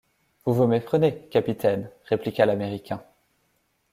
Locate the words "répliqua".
2.05-2.47